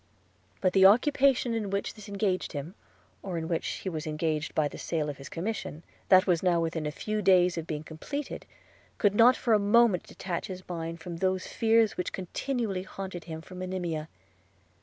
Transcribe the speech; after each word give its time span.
But 0.61 0.73
the 0.73 0.87
occupation 0.87 1.53
in 1.53 1.69
which 1.69 1.93
this 1.93 2.09
engaged 2.09 2.53
him, 2.53 2.73
or 3.21 3.37
in 3.37 3.47
which 3.47 3.67
he 3.67 3.87
was 3.87 4.07
engaged 4.07 4.55
by 4.55 4.67
the 4.67 4.79
sale 4.79 5.11
of 5.11 5.17
his 5.19 5.29
commission, 5.29 5.83
that 6.09 6.25
was 6.25 6.41
now 6.41 6.59
within 6.59 6.87
a 6.87 6.91
few 6.91 7.21
days 7.21 7.55
of 7.55 7.67
being 7.67 7.83
completed, 7.83 8.47
could 8.97 9.13
not 9.13 9.35
for 9.35 9.53
a 9.53 9.59
moment 9.59 10.01
detach 10.07 10.47
his 10.47 10.67
mind 10.67 11.01
from 11.01 11.17
those 11.17 11.45
fears 11.45 11.97
which 11.97 12.13
continually 12.13 12.81
haunted 12.81 13.25
him 13.25 13.41
for 13.41 13.53
Monimia. 13.53 14.09